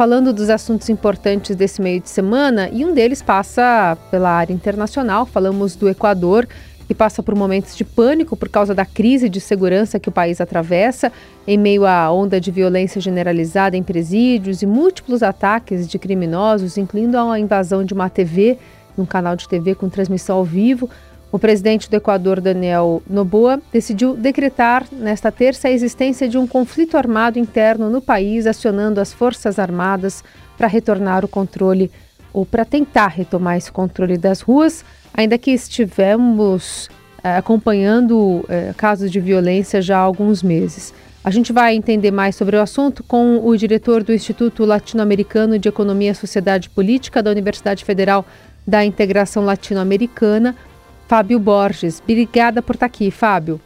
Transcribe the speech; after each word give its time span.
falando 0.00 0.32
dos 0.32 0.48
assuntos 0.48 0.88
importantes 0.88 1.54
desse 1.54 1.82
meio 1.82 2.00
de 2.00 2.08
semana 2.08 2.70
e 2.72 2.86
um 2.86 2.94
deles 2.94 3.20
passa 3.20 3.98
pela 4.10 4.30
área 4.30 4.50
internacional. 4.50 5.26
Falamos 5.26 5.76
do 5.76 5.90
Equador, 5.90 6.48
que 6.88 6.94
passa 6.94 7.22
por 7.22 7.34
momentos 7.34 7.76
de 7.76 7.84
pânico 7.84 8.34
por 8.34 8.48
causa 8.48 8.74
da 8.74 8.86
crise 8.86 9.28
de 9.28 9.42
segurança 9.42 10.00
que 10.00 10.08
o 10.08 10.12
país 10.12 10.40
atravessa, 10.40 11.12
em 11.46 11.58
meio 11.58 11.84
à 11.84 12.10
onda 12.10 12.40
de 12.40 12.50
violência 12.50 12.98
generalizada 12.98 13.76
em 13.76 13.82
presídios 13.82 14.62
e 14.62 14.66
múltiplos 14.66 15.22
ataques 15.22 15.86
de 15.86 15.98
criminosos, 15.98 16.78
incluindo 16.78 17.18
a 17.18 17.38
invasão 17.38 17.84
de 17.84 17.92
uma 17.92 18.08
TV, 18.08 18.56
um 18.96 19.04
canal 19.04 19.36
de 19.36 19.46
TV 19.46 19.74
com 19.74 19.90
transmissão 19.90 20.38
ao 20.38 20.44
vivo. 20.46 20.88
O 21.32 21.38
presidente 21.38 21.88
do 21.88 21.94
Equador, 21.94 22.40
Daniel 22.40 23.02
Noboa, 23.08 23.60
decidiu 23.72 24.16
decretar 24.16 24.84
nesta 24.90 25.30
terça 25.30 25.68
a 25.68 25.70
existência 25.70 26.28
de 26.28 26.36
um 26.36 26.46
conflito 26.46 26.96
armado 26.96 27.38
interno 27.38 27.88
no 27.88 28.00
país, 28.00 28.46
acionando 28.46 29.00
as 29.00 29.12
Forças 29.12 29.58
Armadas 29.58 30.24
para 30.58 30.66
retornar 30.66 31.24
o 31.24 31.28
controle 31.28 31.90
ou 32.32 32.44
para 32.44 32.64
tentar 32.64 33.08
retomar 33.08 33.56
esse 33.56 33.70
controle 33.70 34.18
das 34.18 34.40
ruas, 34.40 34.84
ainda 35.14 35.38
que 35.38 35.52
estivemos 35.52 36.88
eh, 37.22 37.36
acompanhando 37.36 38.44
eh, 38.48 38.72
casos 38.76 39.10
de 39.10 39.20
violência 39.20 39.80
já 39.80 39.98
há 39.98 40.00
alguns 40.00 40.42
meses. 40.42 40.92
A 41.22 41.30
gente 41.30 41.52
vai 41.52 41.74
entender 41.74 42.10
mais 42.10 42.34
sobre 42.34 42.56
o 42.56 42.60
assunto 42.60 43.04
com 43.04 43.46
o 43.46 43.56
diretor 43.56 44.02
do 44.02 44.12
Instituto 44.12 44.64
Latino-Americano 44.64 45.58
de 45.58 45.68
Economia, 45.68 46.14
Sociedade 46.14 46.68
e 46.68 46.70
Política 46.70 47.22
da 47.22 47.30
Universidade 47.30 47.84
Federal 47.84 48.24
da 48.66 48.84
Integração 48.84 49.44
Latino-Americana, 49.44 50.56
Fábio 51.10 51.40
Borges. 51.40 52.00
Obrigada 52.00 52.62
por 52.62 52.76
estar 52.76 52.86
aqui, 52.86 53.10
Fábio. 53.10 53.60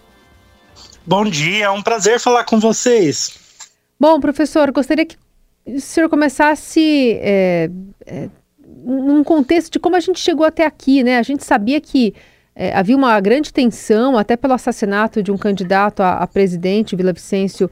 Bom 1.04 1.26
dia, 1.26 1.66
é 1.66 1.70
um 1.70 1.82
prazer 1.82 2.18
falar 2.18 2.44
com 2.44 2.58
vocês. 2.58 3.38
Bom, 4.00 4.18
professor, 4.18 4.72
gostaria 4.72 5.04
que 5.04 5.18
o 5.66 5.78
senhor 5.78 6.08
começasse 6.08 7.18
é, 7.20 7.68
é, 8.06 8.30
num 8.82 9.22
contexto 9.22 9.74
de 9.74 9.78
como 9.78 9.94
a 9.94 10.00
gente 10.00 10.20
chegou 10.20 10.46
até 10.46 10.64
aqui, 10.64 11.04
né? 11.04 11.18
A 11.18 11.22
gente 11.22 11.44
sabia 11.44 11.78
que 11.82 12.14
é, 12.56 12.74
havia 12.74 12.96
uma 12.96 13.20
grande 13.20 13.52
tensão, 13.52 14.16
até 14.16 14.38
pelo 14.38 14.54
assassinato 14.54 15.22
de 15.22 15.30
um 15.30 15.36
candidato 15.36 16.00
a, 16.02 16.14
a 16.14 16.26
presidente, 16.26 16.96
Vila 16.96 17.12
Vicêncio, 17.12 17.70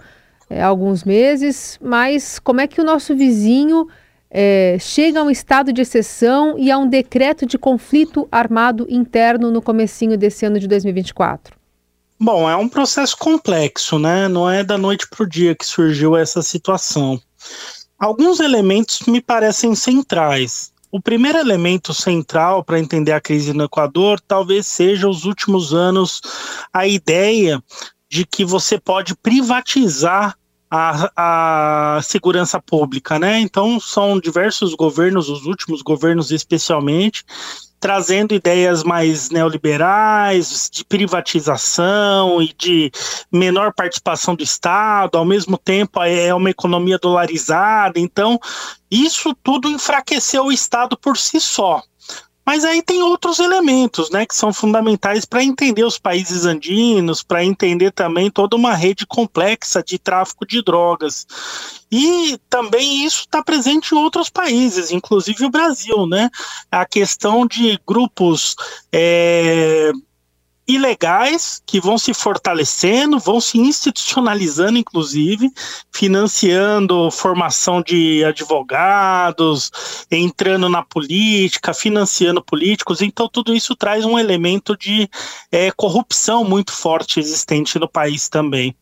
é, 0.51 0.63
há 0.63 0.67
alguns 0.67 1.03
meses, 1.03 1.79
mas 1.81 2.39
como 2.39 2.61
é 2.61 2.67
que 2.67 2.79
o 2.79 2.85
nosso 2.85 3.17
vizinho 3.17 3.89
é, 4.35 4.79
chega 4.81 5.21
a 5.21 5.23
um 5.23 5.31
estado 5.31 5.75
de 5.75 5.83
exceção 5.83 6.59
e 6.59 6.71
a 6.71 6.79
um 6.79 6.89
decreto 6.89 7.45
de 7.45 7.59
conflito 7.59 8.27
armado 8.33 8.87
interno 8.89 9.51
no 9.51 9.61
comecinho 9.61 10.17
desse 10.17 10.47
ano 10.47 10.59
de 10.59 10.67
2024? 10.67 11.55
Bom, 12.19 12.49
é 12.49 12.57
um 12.57 12.69
processo 12.69 13.17
complexo, 13.19 13.99
né? 13.99 14.29
Não 14.29 14.49
é 14.49 14.65
da 14.65 14.79
noite 14.79 15.07
para 15.11 15.25
o 15.25 15.29
dia 15.29 15.55
que 15.55 15.67
surgiu 15.67 16.17
essa 16.17 16.41
situação. 16.41 17.21
Alguns 17.99 18.41
elementos 18.41 19.01
me 19.07 19.21
parecem 19.21 19.75
centrais. 19.75 20.73
O 20.91 21.01
primeiro 21.01 21.39
elemento 21.39 21.93
central 21.93 22.65
para 22.65 22.79
entender 22.79 23.13
a 23.13 23.21
crise 23.21 23.53
no 23.53 23.65
Equador 23.65 24.21
talvez 24.21 24.67
seja 24.67 25.09
os 25.09 25.25
últimos 25.25 25.75
anos 25.75 26.23
a 26.73 26.87
ideia 26.87 27.63
de 28.11 28.25
que 28.25 28.45
você 28.45 28.79
pode 28.79 29.15
privatizar 29.17 30.37
a, 30.75 31.97
a 31.99 32.03
segurança 32.03 32.59
pública, 32.59 33.19
né? 33.19 33.39
Então 33.39 33.79
são 33.79 34.19
diversos 34.19 34.73
governos, 34.73 35.29
os 35.29 35.45
últimos 35.45 35.83
governos 35.83 36.31
especialmente, 36.31 37.27
trazendo 37.79 38.35
ideias 38.35 38.83
mais 38.83 39.29
neoliberais, 39.29 40.71
de 40.73 40.83
privatização 40.83 42.41
e 42.41 42.55
de 42.57 42.91
menor 43.31 43.75
participação 43.75 44.35
do 44.35 44.43
Estado, 44.43 45.19
ao 45.19 45.27
mesmo 45.27 45.59
tempo 45.59 46.03
é 46.03 46.35
uma 46.35 46.49
economia 46.49 46.99
dolarizada, 46.99 48.01
então 48.01 48.41
isso 48.91 49.37
tudo 49.43 49.69
enfraqueceu 49.69 50.47
o 50.47 50.53
Estado 50.53 50.97
por 50.97 51.19
si 51.19 51.39
só. 51.39 51.83
Mas 52.45 52.65
aí 52.65 52.83
tem 52.83 53.03
outros 53.03 53.39
elementos, 53.39 54.11
né, 54.11 54.27
que 54.27 54.35
são 54.35 54.53
fundamentais 54.53 55.25
para 55.25 55.45
entender 55.45 55.85
os 55.85 55.99
países 55.99 56.45
andinos, 56.45 57.23
para 57.23 57.45
entender 57.45 57.93
também 57.93 58.31
toda 58.31 58.57
uma 58.57 58.75
rede 58.75 59.07
complexa 59.07 59.83
de 59.83 59.99
tráfico 59.99 60.47
de 60.47 60.63
drogas. 60.63 61.27
E 61.91 62.39
também 62.51 63.05
isso 63.05 63.21
está 63.21 63.43
presente 63.43 63.95
em 63.95 63.99
outros 63.99 64.29
países, 64.29 64.91
inclusive 64.91 65.45
o 65.45 65.51
Brasil, 65.51 66.07
né? 66.07 66.29
A 66.71 66.85
questão 66.85 67.47
de 67.47 67.79
grupos 67.87 68.57
é, 68.93 69.93
ilegais 70.67 71.61
que 71.67 71.81
vão 71.81 71.99
se 71.99 72.15
fortalecendo, 72.15 73.19
vão 73.19 73.41
se 73.41 73.59
institucionalizando, 73.59 74.79
inclusive, 74.79 75.51
financiando 75.93 77.11
formação 77.11 77.83
de 77.83 78.25
advogados, 78.25 79.73
entrando 80.11 80.69
na 80.69 80.83
política, 80.83 81.75
financiando 81.75 82.43
políticos. 82.43 83.03
Então, 83.03 83.29
tudo 83.29 83.55
isso 83.55 83.75
traz 83.75 84.05
um 84.05 84.19
elemento 84.19 84.77
de 84.77 85.09
é, 85.51 85.71
corrupção 85.73 86.45
muito 86.45 86.73
forte 86.73 87.19
existente 87.19 87.79
no 87.79 87.89
país 87.89 88.29
também. 88.29 88.75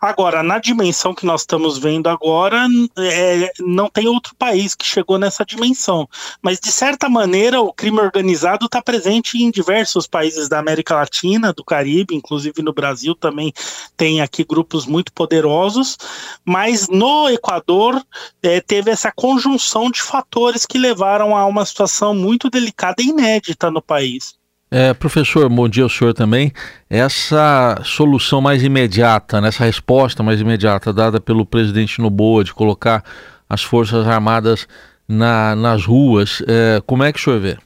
Agora, 0.00 0.42
na 0.42 0.58
dimensão 0.58 1.14
que 1.14 1.24
nós 1.24 1.42
estamos 1.42 1.78
vendo 1.78 2.08
agora, 2.08 2.66
é, 2.98 3.52
não 3.60 3.88
tem 3.88 4.08
outro 4.08 4.34
país 4.36 4.74
que 4.74 4.84
chegou 4.84 5.18
nessa 5.18 5.44
dimensão. 5.44 6.08
Mas, 6.42 6.58
de 6.58 6.72
certa 6.72 7.08
maneira, 7.08 7.60
o 7.60 7.72
crime 7.72 8.00
organizado 8.00 8.66
está 8.66 8.82
presente 8.82 9.38
em 9.38 9.50
diversos 9.50 10.08
países 10.08 10.48
da 10.48 10.58
América 10.58 10.96
Latina 10.96 11.19
Latina, 11.20 11.52
do 11.52 11.62
Caribe, 11.62 12.14
inclusive 12.14 12.62
no 12.62 12.72
Brasil 12.72 13.14
também 13.14 13.52
tem 13.96 14.20
aqui 14.20 14.44
grupos 14.44 14.86
muito 14.86 15.12
poderosos, 15.12 15.98
mas 16.44 16.88
no 16.88 17.28
Equador 17.28 18.02
é, 18.42 18.60
teve 18.60 18.90
essa 18.90 19.12
conjunção 19.12 19.90
de 19.90 20.00
fatores 20.00 20.64
que 20.64 20.78
levaram 20.78 21.36
a 21.36 21.44
uma 21.46 21.64
situação 21.66 22.14
muito 22.14 22.48
delicada 22.48 23.02
e 23.02 23.08
inédita 23.08 23.70
no 23.70 23.82
país. 23.82 24.34
É, 24.70 24.94
professor, 24.94 25.48
bom 25.48 25.68
dia 25.68 25.82
ao 25.82 25.88
senhor 25.88 26.14
também. 26.14 26.52
Essa 26.88 27.80
solução 27.84 28.40
mais 28.40 28.62
imediata, 28.62 29.40
nessa 29.40 29.64
resposta 29.64 30.22
mais 30.22 30.40
imediata 30.40 30.92
dada 30.92 31.20
pelo 31.20 31.44
presidente 31.44 32.00
Noboa 32.00 32.44
de 32.44 32.54
colocar 32.54 33.04
as 33.48 33.62
Forças 33.62 34.06
Armadas 34.06 34.68
na, 35.08 35.56
nas 35.56 35.84
ruas, 35.84 36.40
é, 36.46 36.80
como 36.86 37.02
é 37.02 37.12
que 37.12 37.18
o 37.18 37.22
senhor 37.22 37.40
vê? 37.40 37.58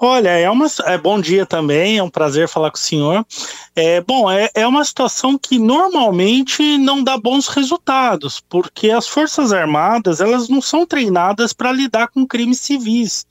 Olha, 0.00 0.28
é 0.28 0.48
uma 0.48 0.66
é 0.84 0.96
bom 0.96 1.20
dia 1.20 1.44
também, 1.44 1.98
é 1.98 2.02
um 2.02 2.08
prazer 2.08 2.48
falar 2.48 2.70
com 2.70 2.76
o 2.76 2.80
senhor. 2.80 3.26
É 3.74 4.00
bom, 4.00 4.30
é, 4.30 4.48
é 4.54 4.64
uma 4.64 4.84
situação 4.84 5.36
que 5.36 5.58
normalmente 5.58 6.78
não 6.78 7.02
dá 7.02 7.18
bons 7.18 7.48
resultados, 7.48 8.40
porque 8.48 8.90
as 8.92 9.08
forças 9.08 9.52
armadas 9.52 10.20
elas 10.20 10.48
não 10.48 10.62
são 10.62 10.86
treinadas 10.86 11.52
para 11.52 11.72
lidar 11.72 12.08
com 12.08 12.24
crimes 12.24 12.60
civis. 12.60 13.26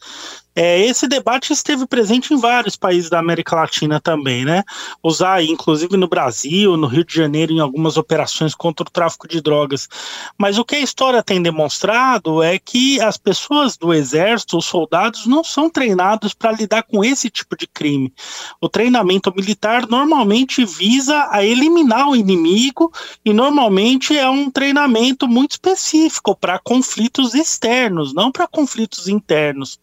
É, 0.60 0.84
esse 0.84 1.08
debate 1.08 1.54
esteve 1.54 1.86
presente 1.86 2.34
em 2.34 2.38
vários 2.38 2.76
países 2.76 3.12
da 3.12 3.20
América 3.20 3.56
Latina 3.56 4.02
também, 4.02 4.44
né? 4.44 4.64
Usar, 5.04 5.44
inclusive 5.44 5.96
no 5.96 6.08
Brasil, 6.08 6.76
no 6.76 6.88
Rio 6.88 7.06
de 7.06 7.14
Janeiro, 7.14 7.54
em 7.54 7.60
algumas 7.60 7.96
operações 7.96 8.56
contra 8.56 8.84
o 8.84 8.90
tráfico 8.90 9.28
de 9.28 9.40
drogas. 9.40 9.88
Mas 10.36 10.58
o 10.58 10.66
que 10.66 10.76
a 10.76 10.80
história 10.80 11.22
tem 11.22 11.44
demonstrado 11.44 12.42
é 12.42 12.58
que 12.58 13.00
as 13.00 13.18
pessoas 13.18 13.78
do 13.78 13.94
exército, 13.94 14.58
os 14.58 14.66
soldados, 14.66 15.28
não 15.28 15.44
são 15.44 15.70
treinados 15.70 16.34
para 16.34 16.54
lidar 16.54 16.82
com 16.82 17.06
esse 17.06 17.30
tipo 17.30 17.56
de 17.56 17.68
crime. 17.68 18.12
O 18.60 18.68
treinamento 18.68 19.32
militar 19.36 19.86
normalmente 19.88 20.66
visa 20.66 21.28
a 21.30 21.46
eliminar 21.46 22.10
o 22.10 22.16
inimigo 22.16 22.92
e 23.24 23.32
normalmente 23.32 24.18
é 24.18 24.28
um 24.28 24.50
treinamento 24.50 25.28
muito 25.28 25.52
específico 25.52 26.36
para 26.36 26.58
conflitos 26.58 27.36
externos, 27.36 28.12
não 28.12 28.32
para 28.32 28.48
conflitos 28.48 29.08
internos. 29.08 29.80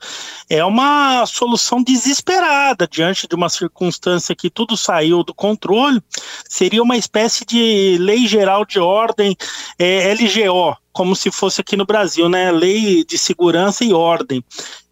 É 0.51 0.64
é 0.65 0.67
uma 0.67 1.27
solução 1.27 1.83
desesperada 1.83 2.89
diante 2.91 3.29
de 3.29 3.35
uma 3.35 3.51
circunstância 3.51 4.35
que 4.35 4.49
tudo 4.49 4.77
saiu 4.77 5.23
do 5.23 5.35
controle, 5.35 6.03
seria 6.49 6.83
uma 6.83 6.97
espécie 6.97 7.45
de 7.45 7.99
lei 8.01 8.27
geral 8.27 8.65
de 8.65 8.81
ordem 8.81 9.37
é, 9.79 10.15
LGO, 10.15 10.75
como 10.95 11.17
se 11.17 11.31
fosse 11.31 11.61
aqui 11.61 11.77
no 11.77 11.85
Brasil, 11.85 12.29
né? 12.29 12.53
Lei 12.53 13.05
de 13.05 13.19
segurança 13.19 13.85
e 13.85 13.93
ordem. 13.93 14.43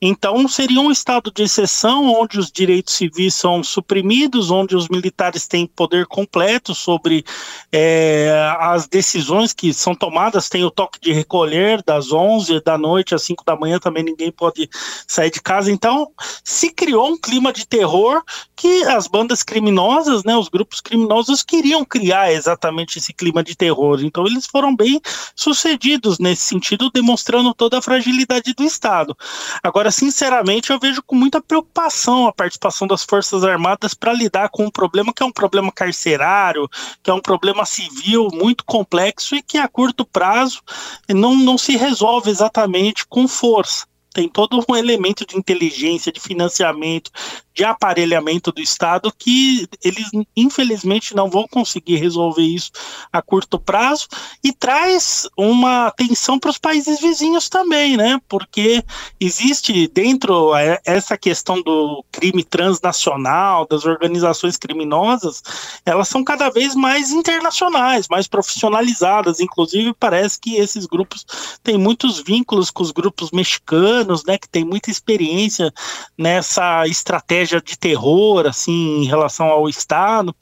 Então, 0.04 0.48
seria 0.48 0.80
um 0.80 0.90
estado 0.90 1.30
de 1.30 1.44
exceção 1.44 2.12
onde 2.12 2.36
os 2.36 2.50
direitos 2.50 2.94
civis 2.94 3.34
são 3.36 3.62
suprimidos, 3.62 4.50
onde 4.50 4.74
os 4.74 4.88
militares 4.88 5.46
têm 5.46 5.64
poder 5.64 6.06
completo 6.06 6.74
sobre 6.74 7.24
é, 7.70 8.52
as 8.58 8.88
decisões 8.88 9.52
que 9.52 9.72
são 9.72 9.94
tomadas. 9.94 10.48
Tem 10.48 10.64
o 10.64 10.72
toque 10.72 10.98
de 11.00 11.12
recolher 11.12 11.84
das 11.84 12.10
11 12.10 12.60
da 12.64 12.76
noite 12.76 13.14
às 13.14 13.22
5 13.22 13.44
da 13.44 13.54
manhã, 13.54 13.78
também 13.78 14.02
ninguém 14.02 14.32
pode 14.32 14.68
sair 15.06 15.30
de 15.30 15.40
casa. 15.40 15.70
Então, 15.70 16.10
se 16.42 16.70
criou 16.70 17.06
um 17.06 17.16
clima 17.16 17.52
de 17.52 17.64
terror 17.64 18.24
que 18.56 18.82
as 18.84 19.06
bandas 19.06 19.44
criminosas, 19.44 20.24
né, 20.24 20.36
os 20.36 20.48
grupos 20.48 20.80
criminosos 20.80 21.44
queriam 21.44 21.84
criar 21.84 22.32
exatamente 22.32 22.98
esse 22.98 23.12
clima 23.12 23.42
de 23.42 23.54
terror. 23.54 24.00
Então, 24.02 24.26
eles 24.26 24.46
foram 24.46 24.74
bem 24.74 25.00
sucedidos 25.36 25.91
nesse 26.18 26.44
sentido, 26.44 26.90
demonstrando 26.90 27.54
toda 27.54 27.78
a 27.78 27.82
fragilidade 27.82 28.54
do 28.54 28.64
Estado. 28.64 29.16
Agora, 29.62 29.90
sinceramente, 29.90 30.70
eu 30.70 30.78
vejo 30.78 31.02
com 31.02 31.16
muita 31.16 31.40
preocupação 31.40 32.26
a 32.26 32.32
participação 32.32 32.86
das 32.86 33.04
Forças 33.04 33.44
Armadas 33.44 33.94
para 33.94 34.12
lidar 34.12 34.48
com 34.48 34.64
um 34.66 34.70
problema 34.70 35.12
que 35.12 35.22
é 35.22 35.26
um 35.26 35.32
problema 35.32 35.72
carcerário, 35.72 36.68
que 37.02 37.10
é 37.10 37.14
um 37.14 37.20
problema 37.20 37.64
civil 37.64 38.28
muito 38.32 38.64
complexo 38.64 39.34
e 39.34 39.42
que 39.42 39.58
a 39.58 39.68
curto 39.68 40.04
prazo 40.04 40.60
não, 41.08 41.34
não 41.36 41.58
se 41.58 41.76
resolve 41.76 42.30
exatamente 42.30 43.06
com 43.06 43.26
força 43.28 43.91
tem 44.12 44.28
todo 44.28 44.64
um 44.68 44.76
elemento 44.76 45.26
de 45.26 45.36
inteligência, 45.36 46.12
de 46.12 46.20
financiamento, 46.20 47.10
de 47.54 47.64
aparelhamento 47.64 48.50
do 48.50 48.60
Estado 48.60 49.12
que 49.16 49.68
eles 49.84 50.08
infelizmente 50.36 51.14
não 51.14 51.28
vão 51.28 51.46
conseguir 51.46 51.96
resolver 51.96 52.42
isso 52.42 52.70
a 53.12 53.20
curto 53.20 53.58
prazo 53.58 54.08
e 54.42 54.52
traz 54.52 55.28
uma 55.36 55.90
tensão 55.90 56.38
para 56.38 56.50
os 56.50 56.58
países 56.58 57.00
vizinhos 57.00 57.48
também, 57.48 57.96
né? 57.96 58.20
Porque 58.28 58.82
existe 59.20 59.86
dentro 59.88 60.52
essa 60.84 61.16
questão 61.16 61.60
do 61.60 62.04
crime 62.10 62.42
transnacional, 62.42 63.66
das 63.66 63.84
organizações 63.84 64.56
criminosas, 64.56 65.42
elas 65.84 66.08
são 66.08 66.24
cada 66.24 66.50
vez 66.50 66.74
mais 66.74 67.10
internacionais, 67.10 68.08
mais 68.08 68.26
profissionalizadas, 68.26 69.40
inclusive 69.40 69.92
parece 69.94 70.40
que 70.40 70.56
esses 70.56 70.86
grupos 70.86 71.26
têm 71.62 71.76
muitos 71.76 72.20
vínculos 72.20 72.70
com 72.70 72.82
os 72.82 72.90
grupos 72.90 73.30
mexicanos, 73.30 74.01
né, 74.26 74.38
que 74.38 74.48
tem 74.48 74.64
muita 74.64 74.90
experiência 74.90 75.72
nessa 76.16 76.86
estratégia 76.86 77.22
estratégia 77.22 77.60
de 77.60 77.78
terror, 77.78 78.46
assim, 78.46 79.02
em 79.02 79.04
relação 79.04 79.46
ao 79.46 79.68
Estado. 79.68 80.34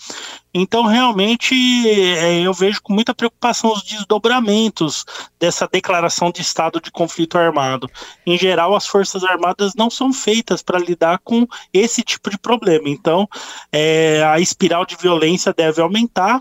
Então, 0.52 0.84
realmente, 0.86 1.54
é, 1.88 2.40
eu 2.40 2.52
vejo 2.52 2.82
com 2.82 2.92
muita 2.92 3.14
preocupação 3.14 3.72
os 3.72 3.82
desdobramentos 3.82 5.04
dessa 5.38 5.68
declaração 5.70 6.30
de 6.30 6.42
estado 6.42 6.80
de 6.80 6.90
conflito 6.90 7.38
armado. 7.38 7.88
Em 8.26 8.36
geral, 8.36 8.74
as 8.74 8.86
Forças 8.86 9.22
Armadas 9.22 9.74
não 9.76 9.88
são 9.88 10.12
feitas 10.12 10.62
para 10.62 10.78
lidar 10.78 11.20
com 11.22 11.46
esse 11.72 12.02
tipo 12.02 12.30
de 12.30 12.38
problema. 12.38 12.88
Então, 12.88 13.28
é, 13.72 14.22
a 14.24 14.40
espiral 14.40 14.84
de 14.84 14.96
violência 14.96 15.52
deve 15.52 15.80
aumentar 15.80 16.40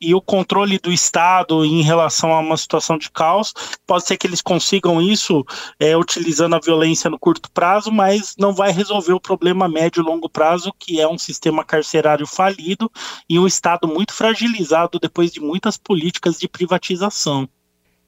e 0.00 0.14
o 0.14 0.20
controle 0.20 0.78
do 0.78 0.92
Estado 0.92 1.64
em 1.64 1.82
relação 1.82 2.32
a 2.32 2.40
uma 2.40 2.56
situação 2.56 2.96
de 2.96 3.10
caos. 3.10 3.52
Pode 3.86 4.06
ser 4.06 4.16
que 4.16 4.26
eles 4.26 4.40
consigam 4.40 5.00
isso 5.02 5.44
é, 5.78 5.96
utilizando 5.96 6.54
a 6.54 6.60
violência 6.60 7.10
no 7.10 7.18
curto 7.18 7.50
prazo, 7.50 7.90
mas 7.90 8.34
não 8.38 8.54
vai 8.54 8.70
resolver 8.72 9.12
o 9.12 9.20
problema 9.20 9.68
médio 9.68 10.00
e 10.00 10.04
longo 10.04 10.28
prazo, 10.28 10.72
que 10.78 11.00
é 11.00 11.08
um 11.08 11.18
sistema 11.18 11.64
carcerário 11.64 12.26
falido 12.26 12.90
e 13.28 13.38
um 13.38 13.46
Estado 13.46 13.88
muito 13.88 14.12
fragilizado 14.12 14.98
depois 14.98 15.32
de 15.32 15.40
muitas 15.40 15.76
políticas 15.76 16.38
de 16.38 16.48
privatização. 16.48 17.48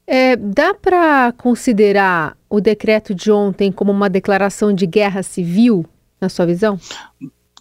É, 0.06 0.34
dá 0.34 0.74
para 0.74 1.32
considerar 1.32 2.36
o 2.48 2.60
decreto 2.60 3.14
de 3.14 3.30
ontem 3.30 3.70
como 3.70 3.92
uma 3.92 4.10
declaração 4.10 4.72
de 4.72 4.84
guerra 4.84 5.22
civil, 5.22 5.86
na 6.20 6.28
sua 6.28 6.46
visão? 6.46 6.78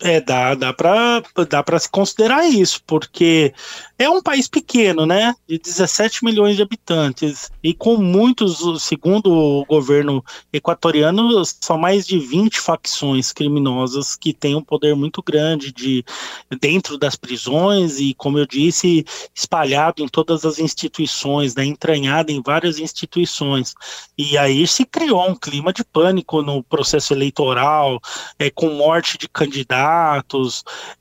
É, 0.02 0.22
dá, 0.22 0.56
dá 0.56 0.74
para 0.74 1.22
dá 1.50 1.80
se 1.80 1.90
considerar 1.90 2.48
isso, 2.48 2.82
porque 2.88 3.54
é 3.98 4.10
um 4.10 4.22
país 4.22 4.48
pequeno, 4.48 5.06
né? 5.06 5.36
De 5.46 5.60
17 5.60 6.24
milhões 6.24 6.56
de 6.56 6.62
habitantes. 6.62 7.52
E 7.62 7.74
com 7.74 7.98
muitos, 7.98 8.82
segundo 8.82 9.30
o 9.30 9.66
governo 9.66 10.24
equatoriano, 10.54 11.44
são 11.46 11.78
mais 11.78 12.08
de 12.08 12.18
20 12.18 12.62
facções 12.62 13.34
criminosas 13.34 14.16
que 14.16 14.34
têm 14.34 14.56
um 14.56 14.64
poder 14.64 14.96
muito 14.96 15.22
grande 15.22 15.74
de 15.74 16.06
dentro 16.62 16.98
das 16.98 17.18
prisões 17.18 18.00
e, 18.00 18.14
como 18.14 18.40
eu 18.40 18.48
disse, 18.48 19.06
espalhado 19.36 20.02
em 20.02 20.08
todas 20.08 20.46
as 20.46 20.60
instituições, 20.60 21.56
né? 21.56 21.66
entranhado 21.66 22.32
em 22.32 22.42
várias 22.42 22.80
instituições. 22.80 23.74
E 24.18 24.38
aí 24.38 24.66
se 24.66 24.86
criou 24.86 25.30
um 25.30 25.36
clima 25.36 25.74
de 25.74 25.84
pânico 25.84 26.42
no 26.42 26.64
processo 26.64 27.14
eleitoral, 27.14 28.00
é, 28.38 28.50
com 28.50 28.70
morte 28.70 29.18
de 29.18 29.28
candidatos, 29.28 29.89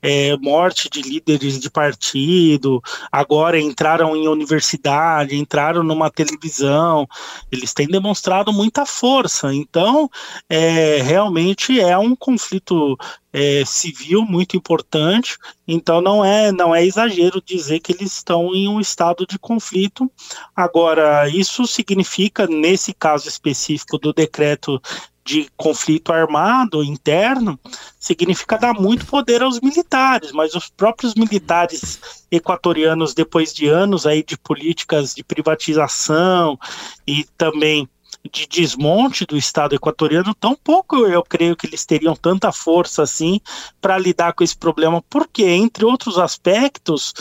é, 0.01 0.35
morte 0.37 0.89
de 0.89 1.01
líderes 1.01 1.59
de 1.59 1.69
partido 1.69 2.81
agora 3.11 3.59
entraram 3.59 4.15
em 4.15 4.27
universidade, 4.27 5.35
entraram 5.35 5.83
numa 5.83 6.09
televisão, 6.09 7.07
eles 7.51 7.73
têm 7.73 7.87
demonstrado 7.87 8.51
muita 8.51 8.85
força. 8.85 9.53
Então, 9.53 10.09
é, 10.49 11.01
realmente 11.01 11.79
é 11.79 11.97
um 11.97 12.15
conflito 12.15 12.97
é, 13.31 13.63
civil 13.65 14.23
muito 14.23 14.57
importante. 14.57 15.37
Então, 15.67 16.01
não 16.01 16.23
é 16.23 16.51
não 16.51 16.73
é 16.73 16.85
exagero 16.85 17.41
dizer 17.45 17.79
que 17.79 17.91
eles 17.91 18.13
estão 18.13 18.53
em 18.55 18.67
um 18.67 18.79
estado 18.79 19.25
de 19.25 19.37
conflito. 19.37 20.11
Agora, 20.55 21.29
isso 21.29 21.65
significa 21.67 22.47
nesse 22.47 22.93
caso 22.93 23.27
específico 23.27 23.97
do 23.97 24.13
decreto 24.13 24.81
de 25.29 25.47
conflito 25.55 26.11
armado 26.11 26.83
interno 26.83 27.59
significa 27.99 28.57
dar 28.57 28.73
muito 28.73 29.05
poder 29.05 29.43
aos 29.43 29.61
militares, 29.61 30.31
mas 30.31 30.55
os 30.55 30.69
próprios 30.69 31.13
militares 31.13 32.25
equatorianos, 32.31 33.13
depois 33.13 33.53
de 33.53 33.67
anos 33.67 34.07
aí 34.07 34.23
de 34.23 34.35
políticas 34.35 35.13
de 35.13 35.23
privatização 35.23 36.57
e 37.05 37.25
também 37.37 37.87
de 38.31 38.47
desmonte 38.47 39.23
do 39.23 39.37
Estado 39.37 39.75
equatoriano, 39.75 40.33
tampouco 40.33 41.05
eu 41.05 41.21
creio 41.21 41.55
que 41.55 41.67
eles 41.67 41.85
teriam 41.85 42.15
tanta 42.15 42.51
força 42.51 43.03
assim 43.03 43.39
para 43.79 43.99
lidar 43.99 44.33
com 44.33 44.43
esse 44.43 44.57
problema, 44.57 44.99
porque, 45.07 45.45
entre 45.45 45.85
outros 45.85 46.17
aspectos, 46.17 47.13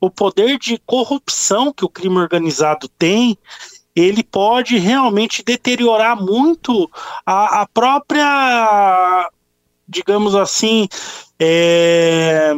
o 0.00 0.10
poder 0.10 0.58
de 0.58 0.78
corrupção 0.84 1.72
que 1.72 1.84
o 1.84 1.88
crime 1.88 2.18
organizado 2.18 2.88
tem 2.98 3.38
ele 3.94 4.22
pode 4.22 4.78
realmente 4.78 5.42
deteriorar 5.42 6.20
muito 6.20 6.90
a, 7.26 7.62
a 7.62 7.66
própria, 7.66 9.30
digamos 9.86 10.34
assim, 10.34 10.88
é, 11.38 12.52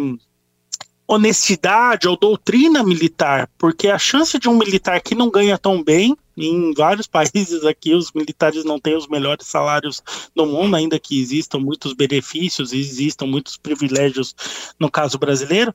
honestidade 1.06 2.08
ou 2.08 2.16
doutrina 2.16 2.82
militar, 2.82 3.48
porque 3.58 3.88
a 3.88 3.98
chance 3.98 4.38
de 4.38 4.48
um 4.48 4.56
militar 4.56 5.00
que 5.00 5.14
não 5.14 5.30
ganha 5.30 5.58
tão 5.58 5.82
bem, 5.82 6.16
em 6.36 6.72
vários 6.72 7.06
países 7.08 7.64
aqui 7.64 7.94
os 7.94 8.12
militares 8.12 8.64
não 8.64 8.78
têm 8.78 8.96
os 8.96 9.08
melhores 9.08 9.46
salários 9.46 10.02
do 10.34 10.46
mundo, 10.46 10.76
ainda 10.76 10.98
que 10.98 11.20
existam 11.20 11.58
muitos 11.58 11.92
benefícios 11.92 12.72
e 12.72 12.78
existam 12.78 13.26
muitos 13.26 13.56
privilégios 13.56 14.34
no 14.78 14.90
caso 14.90 15.18
brasileiro, 15.18 15.72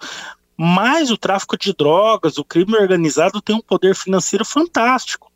mas 0.57 1.09
o 1.09 1.17
tráfico 1.17 1.57
de 1.57 1.73
drogas, 1.73 2.37
o 2.37 2.43
crime 2.43 2.75
organizado 2.75 3.41
tem 3.41 3.55
um 3.55 3.61
poder 3.61 3.95
financeiro 3.95 4.43
fantástico. 4.43 5.28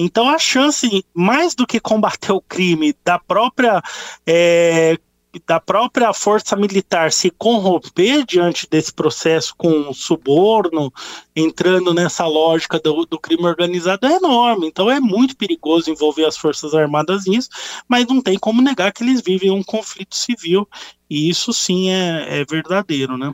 Então 0.00 0.28
a 0.28 0.38
chance, 0.38 1.04
mais 1.12 1.56
do 1.56 1.66
que 1.66 1.80
combater 1.80 2.30
o 2.30 2.40
crime, 2.40 2.94
da 3.04 3.18
própria 3.18 3.82
é, 4.24 4.96
da 5.44 5.58
própria 5.58 6.12
força 6.12 6.56
militar 6.56 7.12
se 7.12 7.30
corromper 7.30 8.24
diante 8.24 8.66
desse 8.70 8.92
processo 8.92 9.54
com 9.56 9.92
suborno, 9.92 10.92
entrando 11.34 11.92
nessa 11.92 12.26
lógica 12.26 12.78
do, 12.78 13.04
do, 13.04 13.18
crime 13.18 13.44
organizado 13.44 14.06
é 14.06 14.14
enorme. 14.14 14.68
Então 14.68 14.88
é 14.88 15.00
muito 15.00 15.36
perigoso 15.36 15.90
envolver 15.90 16.24
as 16.24 16.36
forças 16.36 16.74
armadas 16.74 17.26
nisso, 17.26 17.48
mas 17.88 18.06
não 18.06 18.22
tem 18.22 18.38
como 18.38 18.62
negar 18.62 18.92
que 18.92 19.02
eles 19.02 19.20
vivem 19.20 19.50
um 19.50 19.64
conflito 19.64 20.16
civil 20.16 20.66
e 21.10 21.28
isso 21.28 21.52
sim 21.52 21.90
é, 21.90 22.40
é 22.40 22.44
verdadeiro, 22.44 23.18
né? 23.18 23.32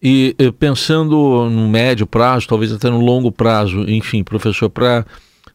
E 0.00 0.36
pensando 0.60 1.50
no 1.50 1.68
médio 1.68 2.06
prazo, 2.06 2.46
talvez 2.46 2.72
até 2.72 2.88
no 2.88 3.00
longo 3.00 3.32
prazo, 3.32 3.80
enfim, 3.88 4.22
professor, 4.22 4.70
para 4.70 5.04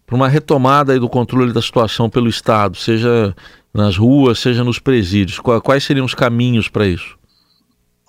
para 0.05 0.15
uma 0.15 0.27
retomada 0.27 1.00
do 1.00 1.10
controle 1.10 1.53
da 1.53 1.62
situação 1.62 2.10
pelo 2.10 2.29
Estado, 2.29 2.77
seja 2.77 3.36
nas 3.74 3.98
ruas, 3.98 4.39
seja 4.39 4.63
nos 4.63 4.79
presídios? 4.79 5.39
Quais 5.39 5.83
seriam 5.83 6.05
os 6.05 6.13
caminhos 6.13 6.67
para 6.67 6.86
isso? 6.86 7.17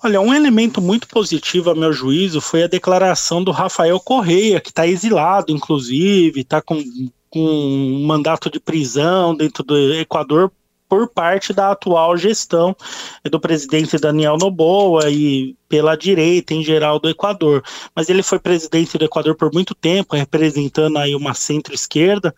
Olha, 0.03 0.21
um 0.21 0.33
elemento 0.33 0.81
muito 0.81 1.07
positivo, 1.07 1.71
a 1.71 1.75
meu 1.75 1.91
juízo, 1.91 2.39
foi 2.39 2.63
a 2.63 2.67
declaração 2.67 3.43
do 3.43 3.51
Rafael 3.51 3.99
Correia, 3.99 4.61
que 4.61 4.69
está 4.69 4.85
exilado, 4.85 5.51
inclusive, 5.51 6.41
está 6.41 6.61
com, 6.61 6.83
com 7.29 7.39
um 7.39 8.05
mandato 8.05 8.49
de 8.49 8.59
prisão 8.59 9.35
dentro 9.35 9.63
do 9.63 9.93
Equador 9.93 10.51
por 10.87 11.09
parte 11.09 11.53
da 11.53 11.71
atual 11.71 12.15
gestão 12.15 12.75
do 13.23 13.39
presidente 13.39 13.97
Daniel 13.97 14.37
Noboa 14.37 15.09
e 15.09 15.55
pela 15.67 15.95
direita 15.95 16.53
em 16.53 16.63
geral 16.63 16.99
do 16.99 17.09
Equador. 17.09 17.63
Mas 17.95 18.09
ele 18.09 18.23
foi 18.23 18.39
presidente 18.39 18.97
do 18.97 19.05
Equador 19.05 19.35
por 19.35 19.53
muito 19.53 19.73
tempo, 19.75 20.15
representando 20.15 20.97
aí 20.97 21.15
uma 21.15 21.33
centro-esquerda. 21.33 22.33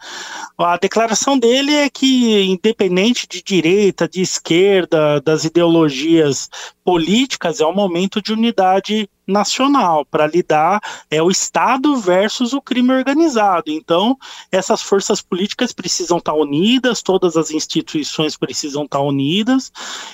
A 0.58 0.78
declaração 0.78 1.38
dele 1.38 1.74
é 1.74 1.90
que, 1.90 2.44
independente 2.44 3.28
de 3.28 3.42
direita, 3.44 4.08
de 4.08 4.22
esquerda, 4.22 5.22
das 5.22 5.44
ideologias 5.44 6.50
políticas, 6.84 7.60
é 7.60 7.66
um 7.66 7.76
momento 7.76 8.22
de 8.22 8.34
unidade 8.34 9.10
nacional 9.28 10.06
para 10.06 10.26
lidar 10.26 10.80
é 11.12 11.22
o 11.22 11.30
Estado 11.30 11.98
versus 11.98 12.54
o 12.54 12.62
crime 12.62 12.94
organizado. 12.94 13.70
Então, 13.70 14.18
essas 14.52 14.82
forças 14.82 15.22
políticas 15.22 15.74
precisam 15.74 16.18
estar 16.18 16.34
unidas, 16.34 17.02
todas 17.02 17.36
as 17.36 17.52
instituições 17.52 18.38
precisam 18.38 18.86
estar 18.86 19.02
unidas 19.02 19.72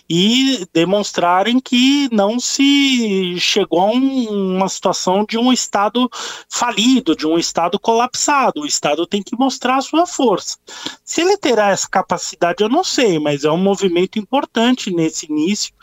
e 0.09 0.67
demonstrarem 0.73 1.59
que 1.59 2.09
não 2.11 2.39
se 2.39 3.02
chegou 3.39 3.79
a 3.79 3.85
um, 3.85 4.55
uma 4.55 4.69
situação 4.69 5.25
de 5.27 5.37
um 5.37 5.51
Estado 5.51 6.09
falido, 6.49 7.15
de 7.15 7.27
um 7.27 7.37
Estado 7.37 7.79
colapsado. 7.79 8.61
O 8.61 8.65
Estado 8.65 9.05
tem 9.05 9.21
que 9.21 9.35
mostrar 9.35 9.77
a 9.77 9.81
sua 9.81 10.05
força. 10.05 10.57
Se 11.03 11.21
ele 11.21 11.37
terá 11.37 11.69
essa 11.69 11.87
capacidade, 11.87 12.63
eu 12.63 12.69
não 12.69 12.83
sei, 12.83 13.19
mas 13.19 13.43
é 13.43 13.51
um 13.51 13.57
movimento 13.57 14.19
importante 14.19 14.91
nesse 14.91 15.25
início 15.25 15.73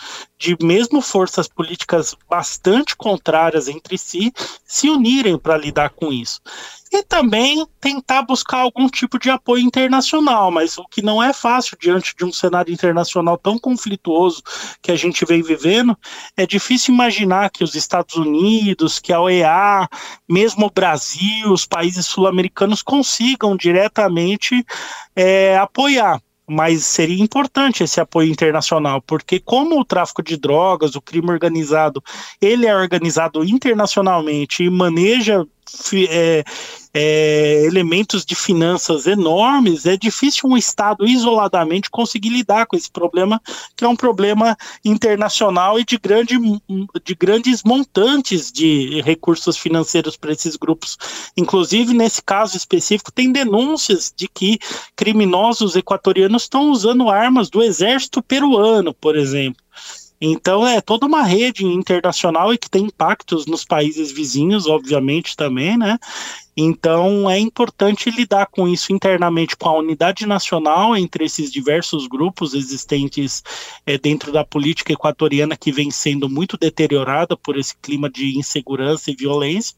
de 0.41 0.57
mesmo 0.63 1.03
forças 1.03 1.47
políticas 1.47 2.17
bastante 2.29 2.97
contrárias 2.97 3.69
entre 3.69 3.99
si 3.99 4.33
se 4.65 4.89
unirem 4.89 5.39
para 5.39 5.59
lidar 5.59 5.91
com 5.91 6.11
isso. 6.11 6.41
E 6.91 7.05
também 7.05 7.65
tentar 7.79 8.23
buscar 8.23 8.61
algum 8.61 8.89
tipo 8.89 9.19
de 9.19 9.29
apoio 9.31 9.63
internacional, 9.63 10.51
mas 10.51 10.79
o 10.79 10.85
que 10.87 11.03
não 11.03 11.23
é 11.23 11.33
fácil 11.33 11.77
diante 11.79 12.17
de 12.17 12.25
um 12.25 12.33
cenário 12.33 12.73
internacional 12.73 13.37
tão 13.37 13.59
conflituoso 13.59 14.43
que 14.81 14.91
a 14.91 14.97
gente 14.97 15.25
vem 15.27 15.43
vivendo, 15.43 15.97
é 16.37 16.47
difícil 16.47 16.95
imaginar 16.95 17.51
que 17.51 17.63
os 17.63 17.75
Estados 17.75 18.17
Unidos, 18.17 18.99
que 18.99 19.13
a 19.13 19.21
OEA, 19.21 19.87
mesmo 20.27 20.67
o 20.67 20.71
Brasil, 20.71 21.53
os 21.53 21.67
países 21.67 22.07
sul-americanos 22.07 22.83
consigam 22.83 23.57
diretamente 23.57 24.65
é, 25.15 25.59
apoiar 25.59 26.21
mas 26.51 26.85
seria 26.85 27.23
importante 27.23 27.85
esse 27.85 28.01
apoio 28.01 28.29
internacional, 28.29 29.01
porque 29.01 29.39
como 29.39 29.79
o 29.79 29.85
tráfico 29.85 30.21
de 30.21 30.37
drogas, 30.37 30.97
o 30.97 31.01
crime 31.01 31.31
organizado, 31.31 32.03
ele 32.41 32.67
é 32.67 32.75
organizado 32.75 33.45
internacionalmente 33.45 34.65
e 34.65 34.69
maneja 34.69 35.47
é, 36.09 36.45
é, 36.93 37.65
elementos 37.65 38.25
de 38.25 38.35
finanças 38.35 39.07
enormes, 39.07 39.87
é 39.87 39.97
difícil 39.97 40.49
um 40.49 40.57
Estado 40.57 41.07
isoladamente 41.07 41.91
conseguir 41.91 42.31
lidar 42.31 42.67
com 42.67 42.77
esse 42.77 42.91
problema, 42.91 43.41
que 43.77 43.85
é 43.85 43.89
um 43.89 43.97
problema 43.97 44.57
internacional 44.85 45.79
e 45.79 45.85
de, 45.85 45.99
grande, 45.99 46.37
de 47.05 47.15
grandes 47.15 47.63
montantes 47.63 48.51
de 48.51 49.01
recursos 49.03 49.57
financeiros 49.57 50.17
para 50.17 50.33
esses 50.33 50.57
grupos. 50.57 50.99
Inclusive, 51.37 51.95
nesse 51.95 52.23
caso 52.23 52.57
específico, 52.57 53.13
tem 53.13 53.33
denúncias 53.33 54.13
de 54.15 54.29
que 54.29 54.59
criminosos 54.97 55.77
equatorianos 55.77 56.43
estão 56.43 56.71
usando 56.71 57.09
armas 57.09 57.49
do 57.49 57.63
exército 57.63 58.23
peruano, 58.23 58.93
por 58.93 59.17
exemplo. 59.17 59.63
Então 60.21 60.67
é 60.67 60.81
toda 60.81 61.07
uma 61.07 61.23
rede 61.23 61.65
internacional 61.65 62.53
e 62.53 62.59
que 62.59 62.69
tem 62.69 62.85
impactos 62.85 63.47
nos 63.47 63.65
países 63.65 64.13
vizinhos, 64.13 64.67
obviamente, 64.67 65.35
também, 65.35 65.79
né? 65.79 65.99
Então 66.63 67.31
é 67.31 67.39
importante 67.39 68.11
lidar 68.11 68.47
com 68.47 68.69
isso 68.69 68.93
internamente, 68.93 69.57
com 69.57 69.69
a 69.69 69.79
unidade 69.79 70.27
nacional 70.27 70.95
entre 70.95 71.25
esses 71.25 71.51
diversos 71.51 72.07
grupos 72.07 72.53
existentes 72.53 73.43
é, 73.87 73.97
dentro 73.97 74.31
da 74.31 74.45
política 74.45 74.93
equatoriana 74.93 75.57
que 75.57 75.73
vem 75.73 75.91
sendo 75.91 76.29
muito 76.29 76.59
deteriorada 76.59 77.35
por 77.35 77.57
esse 77.57 77.75
clima 77.81 78.11
de 78.11 78.39
insegurança 78.39 79.11
e 79.11 79.17
violência, 79.17 79.75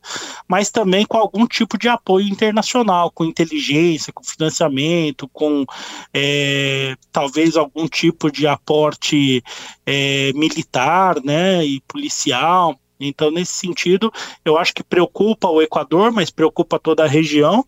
mas 0.48 0.70
também 0.70 1.06
com 1.06 1.18
algum 1.18 1.46
tipo 1.46 1.78
de 1.78 1.88
apoio 1.88 2.26
internacional, 2.26 3.12
com 3.12 3.24
inteligência, 3.24 4.12
com 4.12 4.24
financiamento, 4.24 5.28
com 5.28 5.64
é, 6.12 6.96
talvez 7.12 7.56
algum 7.56 7.86
tipo 7.86 8.28
de 8.28 8.48
aporte 8.48 9.42
é, 9.86 10.32
militar 10.32 11.22
né, 11.22 11.64
e 11.64 11.80
policial 11.82 12.76
então, 13.09 13.30
nesse 13.30 13.52
sentido, 13.52 14.12
eu 14.44 14.56
acho 14.59 14.75
que 14.75 14.82
preocupa 14.82 15.49
o 15.49 15.62
Equador, 15.62 16.12
mas 16.12 16.30
preocupa 16.30 16.78
toda 16.78 17.04
a 17.04 17.09
região, 17.09 17.64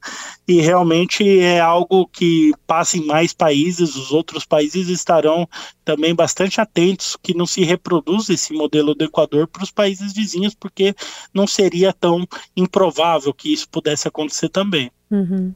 e 0.47 0.61
realmente 0.61 1.38
é 1.38 1.61
algo 1.61 2.07
que 2.07 2.53
passa 2.67 2.97
em 2.97 3.07
mais 3.07 3.33
países, 3.33 3.97
os 3.97 4.12
outros 4.12 4.45
países 4.45 4.88
estarão 4.88 5.49
também 5.85 6.14
bastante 6.14 6.61
atentos 6.61 7.17
que 7.23 7.35
não 7.35 7.47
se 7.47 7.62
reproduza 7.62 8.33
esse 8.33 8.53
modelo 8.53 8.95
do 8.95 9.05
Equador 9.05 9.47
para 9.47 9.62
os 9.62 9.71
países 9.71 10.12
vizinhos, 10.12 10.55
porque 10.55 10.95
não 11.33 11.47
seria 11.47 11.93
tão 11.93 12.26
improvável 12.57 13.33
que 13.33 13.53
isso 13.53 13.69
pudesse 13.69 14.09
acontecer 14.09 14.49
também. 14.49 14.91
Uhum. 15.11 15.53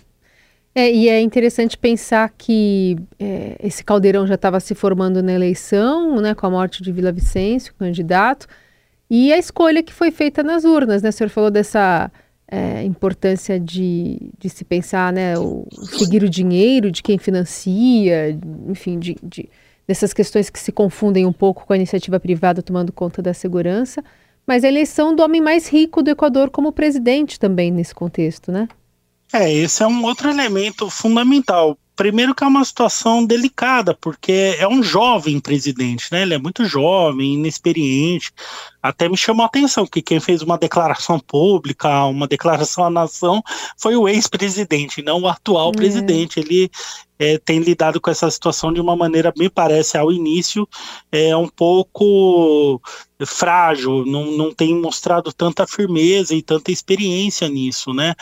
É, 0.75 0.93
e 0.93 1.09
é 1.09 1.21
interessante 1.21 1.77
pensar 1.77 2.33
que 2.39 2.97
é, 3.19 3.57
esse 3.61 3.83
caldeirão 3.83 4.27
já 4.29 4.37
estava 4.37 4.61
se 4.61 4.77
formando 4.77 5.21
na 5.23 5.33
eleição, 5.33 6.21
né, 6.21 6.35
com 6.35 6.47
a 6.47 6.51
morte 6.51 6.85
de 6.85 6.93
Vila 6.93 7.11
Vicêncio, 7.11 7.75
candidato, 7.75 8.47
e 9.11 9.33
a 9.33 9.39
escolha 9.39 9.83
que 9.83 9.93
foi 9.93 10.11
feita 10.11 10.43
nas 10.43 10.65
urnas, 10.65 11.03
né? 11.03 11.09
O 11.09 11.13
senhor 11.13 11.31
falou 11.31 11.51
dessa 11.51 12.11
é, 12.51 12.83
importância 12.83 13.59
de, 13.59 14.31
de 14.39 14.49
se 14.49 14.65
pensar, 14.65 15.13
né? 15.13 15.39
O, 15.39 15.67
seguir 15.99 16.23
o 16.23 16.29
dinheiro 16.29 16.91
de 16.91 17.03
quem 17.03 17.19
financia, 17.19 18.39
enfim, 18.69 18.99
de, 18.99 19.17
de, 19.23 19.49
dessas 19.87 20.13
questões 20.13 20.51
que 20.51 20.59
se 20.59 20.73
confundem 20.73 21.25
um 21.25 21.33
pouco 21.33 21.67
com 21.67 21.73
a 21.73 21.77
iniciativa 21.77 22.21
privada 22.21 22.63
tomando 22.63 22.93
conta 22.93 23.23
da 23.23 23.33
segurança. 23.33 24.03
Mas 24.47 24.65
a 24.65 24.69
eleição 24.69 25.15
do 25.15 25.23
homem 25.23 25.41
mais 25.41 25.69
rico 25.69 26.03
do 26.03 26.11
Equador 26.11 26.51
como 26.51 26.73
presidente 26.73 27.39
também 27.39 27.71
nesse 27.71 27.95
contexto, 27.95 28.51
né? 28.51 28.69
É, 29.33 29.53
esse 29.53 29.83
é 29.83 29.87
um 29.87 30.03
outro 30.05 30.31
elemento 30.31 30.89
fundamental. 30.89 31.79
Primeiro 31.99 32.33
que 32.33 32.45
é 32.45 32.47
uma 32.47 32.65
situação 32.65 33.27
delicada, 33.27 33.93
porque 33.93 34.55
é 34.57 34.69
um 34.69 34.85
jovem 34.85 35.41
presidente, 35.41 36.07
né? 36.13 36.23
Ele 36.23 36.35
é 36.35 36.39
muito 36.39 36.65
jovem, 36.65 37.35
inexperiente. 37.35 38.31
Até 38.81 39.09
me 39.09 39.17
chamou 39.17 39.43
a 39.43 39.47
atenção 39.47 39.85
que 39.85 40.01
quem 40.01 40.21
fez 40.21 40.41
uma 40.41 40.57
declaração 40.57 41.19
pública, 41.19 42.05
uma 42.05 42.29
declaração 42.29 42.85
à 42.85 42.91
nação, 42.91 43.43
foi 43.77 43.97
o 43.97 44.09
ex-presidente, 44.09 45.03
não 45.03 45.23
o 45.23 45.29
atual 45.29 45.71
é. 45.71 45.73
presidente. 45.73 46.39
Ele 46.39 46.71
é, 47.19 47.37
tem 47.37 47.59
lidado 47.59 48.01
com 48.01 48.13
essa 48.13 48.31
situação 48.31 48.73
de 48.73 48.81
uma 48.81 48.95
maneira, 48.95 49.33
me 49.37 49.51
parece, 49.51 49.99
ao 49.99 50.13
início, 50.13 50.69
é 51.11 51.37
um 51.37 51.49
pouco 51.49 52.81
frágil, 53.27 54.07
não, 54.07 54.31
não 54.37 54.55
tem 54.55 54.73
mostrado 54.73 55.33
tanta 55.33 55.67
firmeza 55.67 56.33
e 56.33 56.43
tanta 56.43 56.71
experiência 56.71 57.49
nisso, 57.49 57.93
né? 57.93 58.15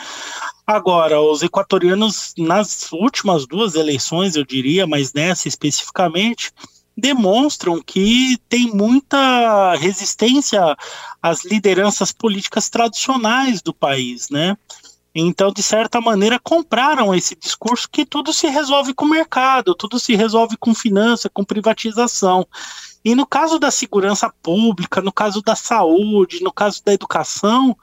Agora, 0.69 1.21
os 1.21 1.41
equatorianos, 1.41 2.33
nas 2.37 2.91
últimas 2.91 3.47
duas 3.47 3.75
eleições, 3.75 4.35
eu 4.35 4.43
diria, 4.43 4.85
mas 4.85 5.13
nessa 5.13 5.47
especificamente, 5.47 6.51
demonstram 6.95 7.81
que 7.81 8.37
tem 8.49 8.67
muita 8.73 9.75
resistência 9.75 10.75
às 11.21 11.45
lideranças 11.45 12.11
políticas 12.11 12.69
tradicionais 12.69 13.61
do 13.61 13.73
país, 13.73 14.29
né? 14.29 14.57
Então, 15.15 15.53
de 15.53 15.63
certa 15.63 16.01
maneira, 16.01 16.37
compraram 16.37 17.15
esse 17.15 17.33
discurso 17.33 17.87
que 17.89 18.05
tudo 18.05 18.33
se 18.33 18.47
resolve 18.47 18.93
com 18.93 19.05
o 19.05 19.09
mercado, 19.09 19.73
tudo 19.73 19.97
se 19.97 20.15
resolve 20.15 20.57
com 20.57 20.75
finança, 20.75 21.29
com 21.29 21.45
privatização. 21.45 22.45
E 23.05 23.15
no 23.15 23.25
caso 23.25 23.57
da 23.57 23.71
segurança 23.71 24.29
pública, 24.43 25.01
no 25.01 25.13
caso 25.13 25.41
da 25.41 25.55
saúde, 25.55 26.43
no 26.43 26.51
caso 26.51 26.83
da 26.83 26.93
educação, 26.93 27.75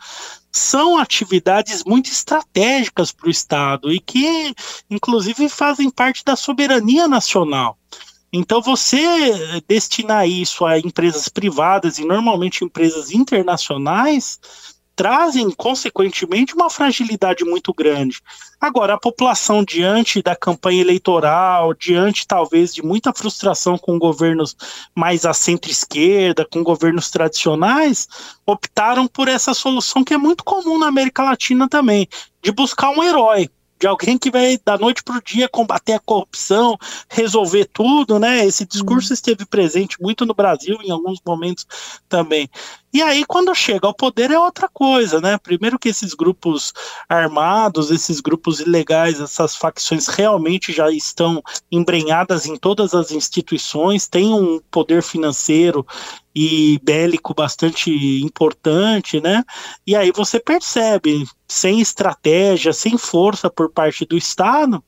são 0.54 0.96
atividades 0.96 1.82
muito 1.84 2.08
estratégicas 2.08 3.10
para 3.10 3.26
o 3.26 3.30
Estado 3.30 3.92
e 3.92 3.98
que, 3.98 4.54
inclusive, 4.88 5.48
fazem 5.48 5.90
parte 5.90 6.24
da 6.24 6.36
soberania 6.36 7.08
nacional. 7.08 7.76
Então, 8.32 8.62
você 8.62 9.60
destinar 9.66 10.28
isso 10.28 10.64
a 10.64 10.78
empresas 10.78 11.28
privadas 11.28 11.98
e 11.98 12.04
normalmente 12.04 12.64
empresas 12.64 13.10
internacionais 13.10 14.38
trazem, 14.96 15.50
consequentemente, 15.50 16.54
uma 16.54 16.70
fragilidade 16.70 17.44
muito 17.44 17.72
grande. 17.72 18.20
Agora, 18.60 18.94
a 18.94 18.98
população, 18.98 19.64
diante 19.64 20.22
da 20.22 20.36
campanha 20.36 20.80
eleitoral, 20.80 21.74
diante 21.74 22.26
talvez 22.26 22.74
de 22.74 22.82
muita 22.82 23.12
frustração 23.12 23.76
com 23.76 23.98
governos 23.98 24.56
mais 24.94 25.26
à 25.26 25.34
centro-esquerda, 25.34 26.46
com 26.50 26.62
governos 26.62 27.10
tradicionais, 27.10 28.08
optaram 28.46 29.06
por 29.06 29.28
essa 29.28 29.52
solução 29.52 30.04
que 30.04 30.14
é 30.14 30.18
muito 30.18 30.44
comum 30.44 30.78
na 30.78 30.88
América 30.88 31.22
Latina 31.22 31.68
também, 31.68 32.08
de 32.42 32.52
buscar 32.52 32.90
um 32.90 33.02
herói 33.02 33.50
de 33.78 33.86
alguém 33.86 34.16
que 34.16 34.30
vai 34.30 34.58
da 34.64 34.78
noite 34.78 35.02
para 35.02 35.18
o 35.18 35.22
dia 35.22 35.48
combater 35.48 35.92
a 35.92 36.00
corrupção, 36.00 36.78
resolver 37.08 37.68
tudo, 37.72 38.18
né? 38.18 38.46
Esse 38.46 38.64
discurso 38.64 39.10
uhum. 39.10 39.14
esteve 39.14 39.44
presente 39.44 40.00
muito 40.00 40.24
no 40.24 40.32
Brasil 40.32 40.78
em 40.82 40.90
alguns 40.90 41.20
momentos 41.26 41.66
também. 42.08 42.48
E 42.94 43.02
aí, 43.02 43.24
quando 43.26 43.52
chega 43.56 43.88
ao 43.88 43.92
poder, 43.92 44.30
é 44.30 44.38
outra 44.38 44.68
coisa, 44.68 45.20
né? 45.20 45.36
Primeiro 45.36 45.80
que 45.80 45.88
esses 45.88 46.14
grupos 46.14 46.72
armados, 47.08 47.90
esses 47.90 48.20
grupos 48.20 48.60
ilegais, 48.60 49.20
essas 49.20 49.56
facções 49.56 50.06
realmente 50.06 50.72
já 50.72 50.88
estão 50.92 51.42
embrenhadas 51.72 52.46
em 52.46 52.56
todas 52.56 52.94
as 52.94 53.10
instituições, 53.10 54.06
têm 54.06 54.32
um 54.32 54.60
poder 54.70 55.02
financeiro 55.02 55.84
e 56.32 56.78
bélico 56.84 57.34
bastante 57.34 57.90
importante, 58.22 59.20
né? 59.20 59.42
E 59.84 59.96
aí 59.96 60.12
você 60.12 60.38
percebe, 60.38 61.26
sem 61.48 61.80
estratégia, 61.80 62.72
sem 62.72 62.96
força 62.96 63.50
por 63.50 63.72
parte 63.72 64.04
do 64.04 64.16
Estado, 64.16 64.80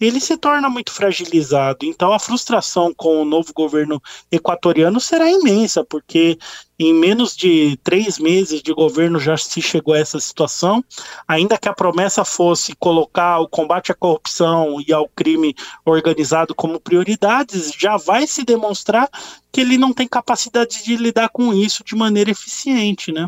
ele 0.00 0.20
se 0.20 0.36
torna 0.36 0.68
muito 0.68 0.92
fragilizado. 0.92 1.84
Então 1.84 2.12
a 2.12 2.18
frustração 2.18 2.92
com 2.94 3.22
o 3.22 3.24
novo 3.24 3.52
governo 3.54 4.00
equatoriano 4.30 5.00
será 5.00 5.30
imensa, 5.30 5.84
porque 5.84 6.38
em 6.78 6.92
menos 6.92 7.34
de 7.34 7.78
três 7.82 8.18
meses 8.18 8.62
de 8.62 8.72
governo 8.72 9.18
já 9.18 9.36
se 9.36 9.62
chegou 9.62 9.94
a 9.94 9.98
essa 9.98 10.20
situação. 10.20 10.84
Ainda 11.26 11.56
que 11.56 11.68
a 11.68 11.74
promessa 11.74 12.24
fosse 12.24 12.74
colocar 12.76 13.40
o 13.40 13.48
combate 13.48 13.92
à 13.92 13.94
corrupção 13.94 14.80
e 14.86 14.92
ao 14.92 15.08
crime 15.08 15.54
organizado 15.84 16.54
como 16.54 16.80
prioridades, 16.80 17.72
já 17.78 17.96
vai 17.96 18.26
se 18.26 18.44
demonstrar 18.44 19.08
que 19.50 19.62
ele 19.62 19.78
não 19.78 19.92
tem 19.92 20.06
capacidade 20.06 20.84
de 20.84 20.96
lidar 20.96 21.30
com 21.30 21.54
isso 21.54 21.82
de 21.82 21.96
maneira 21.96 22.30
eficiente, 22.30 23.10
né? 23.10 23.26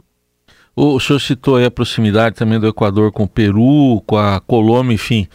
O 0.81 1.01
senhor 1.01 1.19
citou 1.19 1.57
aí 1.57 1.65
a 1.65 1.71
proximidade 1.73 2.37
também 2.37 2.61
do 2.61 2.69
Equador 2.69 3.11
com 3.11 3.25
o 3.25 3.29
Peru, 3.29 4.01
com 4.07 4.17
a 4.17 4.39
Colômbia, 4.39 4.95
enfim, 4.95 5.27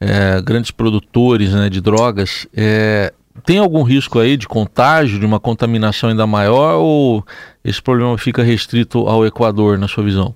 é, 0.00 0.40
grandes 0.42 0.70
produtores 0.70 1.52
né, 1.52 1.68
de 1.68 1.80
drogas. 1.80 2.46
É, 2.54 3.12
tem 3.44 3.58
algum 3.58 3.82
risco 3.82 4.18
aí 4.18 4.36
de 4.36 4.48
contágio, 4.48 5.18
de 5.18 5.26
uma 5.26 5.40
contaminação 5.40 6.10
ainda 6.10 6.26
maior, 6.26 6.76
ou 6.76 7.24
esse 7.64 7.80
problema 7.82 8.16
fica 8.16 8.42
restrito 8.42 9.06
ao 9.06 9.26
Equador, 9.26 9.78
na 9.78 9.88
sua 9.88 10.04
visão? 10.04 10.34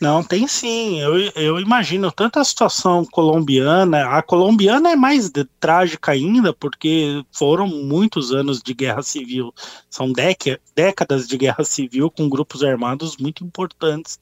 Não, 0.00 0.22
tem 0.22 0.46
sim. 0.46 1.00
Eu, 1.00 1.18
eu 1.34 1.58
imagino 1.58 2.12
tanto 2.12 2.38
a 2.38 2.44
situação 2.44 3.04
colombiana. 3.04 4.16
A 4.16 4.22
colombiana 4.22 4.90
é 4.92 4.96
mais 4.96 5.28
de, 5.28 5.44
trágica 5.58 6.12
ainda, 6.12 6.52
porque 6.52 7.24
foram 7.32 7.66
muitos 7.66 8.32
anos 8.32 8.62
de 8.62 8.72
guerra 8.74 9.02
civil. 9.02 9.52
São 9.90 10.12
décadas 10.12 11.26
de 11.26 11.36
guerra 11.36 11.64
civil 11.64 12.10
com 12.12 12.28
grupos 12.28 12.62
armados 12.62 13.16
muito 13.16 13.44
importantes, 13.44 14.18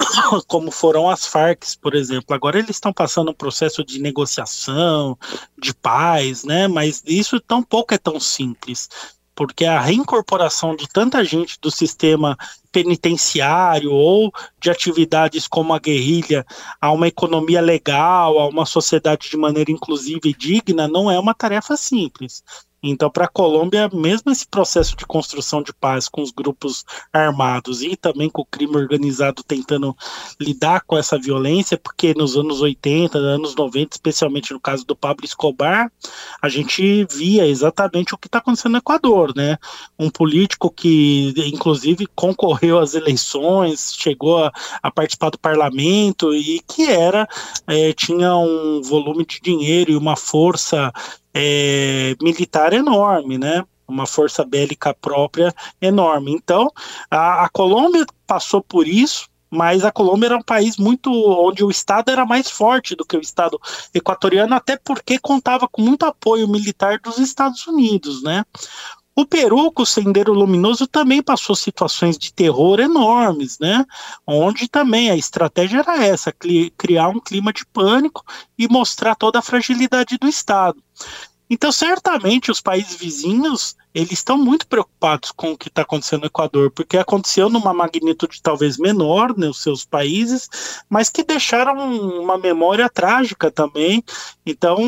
como 0.48 0.70
foram 0.70 1.10
as 1.10 1.26
Farc, 1.26 1.64
por 1.82 1.94
exemplo. 1.94 2.34
Agora 2.34 2.58
eles 2.58 2.70
estão 2.70 2.92
passando 2.92 3.30
um 3.30 3.34
processo 3.34 3.84
de 3.84 4.00
negociação, 4.00 5.18
de 5.60 5.74
paz, 5.74 6.44
né? 6.44 6.66
Mas 6.66 7.02
isso 7.06 7.38
tampouco 7.40 7.92
é 7.92 7.98
tão 7.98 8.18
simples 8.18 8.88
porque 9.34 9.64
a 9.64 9.80
reincorporação 9.80 10.76
de 10.76 10.88
tanta 10.88 11.24
gente 11.24 11.58
do 11.60 11.70
sistema 11.70 12.36
penitenciário 12.70 13.92
ou 13.92 14.32
de 14.60 14.70
atividades 14.70 15.46
como 15.46 15.72
a 15.72 15.78
guerrilha 15.78 16.44
a 16.80 16.90
uma 16.92 17.08
economia 17.08 17.60
legal, 17.60 18.38
a 18.38 18.48
uma 18.48 18.66
sociedade 18.66 19.30
de 19.30 19.36
maneira 19.36 19.70
inclusiva 19.70 20.22
e 20.24 20.34
digna, 20.34 20.88
não 20.88 21.10
é 21.10 21.18
uma 21.18 21.34
tarefa 21.34 21.76
simples. 21.76 22.42
Então, 22.86 23.10
para 23.10 23.24
a 23.24 23.28
Colômbia, 23.28 23.88
mesmo 23.92 24.30
esse 24.30 24.46
processo 24.46 24.94
de 24.94 25.06
construção 25.06 25.62
de 25.62 25.72
paz 25.72 26.06
com 26.06 26.20
os 26.20 26.30
grupos 26.30 26.84
armados 27.10 27.82
e 27.82 27.96
também 27.96 28.28
com 28.28 28.42
o 28.42 28.46
crime 28.46 28.76
organizado 28.76 29.42
tentando 29.42 29.96
lidar 30.38 30.82
com 30.82 30.98
essa 30.98 31.18
violência, 31.18 31.78
porque 31.78 32.12
nos 32.14 32.36
anos 32.36 32.60
80, 32.60 33.16
anos 33.16 33.54
90, 33.54 33.96
especialmente 33.96 34.52
no 34.52 34.60
caso 34.60 34.84
do 34.84 34.94
Pablo 34.94 35.24
Escobar, 35.24 35.90
a 36.42 36.48
gente 36.50 37.06
via 37.10 37.46
exatamente 37.46 38.14
o 38.14 38.18
que 38.18 38.28
está 38.28 38.38
acontecendo 38.38 38.72
no 38.72 38.78
Equador, 38.78 39.34
né? 39.34 39.56
Um 39.98 40.10
político 40.10 40.70
que, 40.70 41.32
inclusive, 41.46 42.06
concorreu 42.14 42.78
às 42.78 42.92
eleições, 42.92 43.94
chegou 43.96 44.44
a, 44.44 44.52
a 44.82 44.90
participar 44.90 45.30
do 45.30 45.38
parlamento 45.38 46.34
e 46.34 46.60
que 46.68 46.84
era, 46.90 47.26
é, 47.66 47.94
tinha 47.94 48.36
um 48.36 48.82
volume 48.82 49.24
de 49.24 49.40
dinheiro 49.40 49.90
e 49.90 49.96
uma 49.96 50.16
força 50.16 50.92
é, 51.34 52.14
militar 52.22 52.72
enorme, 52.72 53.36
né? 53.36 53.64
Uma 53.86 54.06
força 54.06 54.44
bélica 54.44 54.94
própria 54.94 55.52
enorme. 55.80 56.32
Então, 56.32 56.70
a, 57.10 57.44
a 57.44 57.48
Colômbia 57.50 58.06
passou 58.26 58.62
por 58.62 58.86
isso, 58.86 59.28
mas 59.50 59.84
a 59.84 59.92
Colômbia 59.92 60.28
era 60.28 60.36
um 60.36 60.42
país 60.42 60.76
muito 60.76 61.10
onde 61.12 61.62
o 61.62 61.70
Estado 61.70 62.10
era 62.10 62.24
mais 62.24 62.48
forte 62.50 62.94
do 62.94 63.04
que 63.04 63.16
o 63.16 63.20
Estado 63.20 63.60
equatoriano, 63.92 64.54
até 64.54 64.76
porque 64.76 65.18
contava 65.18 65.68
com 65.68 65.82
muito 65.82 66.06
apoio 66.06 66.48
militar 66.48 66.98
dos 66.98 67.18
Estados 67.18 67.66
Unidos, 67.66 68.22
né? 68.22 68.44
O 69.16 69.24
Peru, 69.24 69.70
com 69.70 69.82
o 69.82 69.86
Sendeiro 69.86 70.32
Luminoso, 70.32 70.88
também 70.88 71.22
passou 71.22 71.54
situações 71.54 72.18
de 72.18 72.32
terror 72.32 72.80
enormes, 72.80 73.58
né? 73.60 73.84
Onde 74.26 74.68
também 74.68 75.08
a 75.08 75.16
estratégia 75.16 75.78
era 75.78 76.04
essa: 76.04 76.34
criar 76.76 77.08
um 77.08 77.20
clima 77.20 77.52
de 77.52 77.64
pânico 77.66 78.24
e 78.58 78.66
mostrar 78.66 79.14
toda 79.14 79.38
a 79.38 79.42
fragilidade 79.42 80.18
do 80.18 80.26
Estado. 80.26 80.82
Então, 81.48 81.70
certamente, 81.70 82.50
os 82.50 82.60
países 82.60 82.96
vizinhos 82.96 83.76
eles 83.94 84.12
estão 84.12 84.36
muito 84.36 84.66
preocupados 84.66 85.30
com 85.30 85.52
o 85.52 85.56
que 85.56 85.68
está 85.68 85.82
acontecendo 85.82 86.22
no 86.22 86.26
Equador, 86.26 86.70
porque 86.72 86.98
aconteceu 86.98 87.48
numa 87.48 87.72
magnitude 87.72 88.42
talvez 88.42 88.76
menor 88.76 89.36
nos 89.36 89.62
seus 89.62 89.84
países, 89.84 90.50
mas 90.88 91.08
que 91.08 91.22
deixaram 91.22 91.76
uma 92.20 92.36
memória 92.36 92.90
trágica 92.90 93.52
também. 93.52 94.02
Então, 94.44 94.78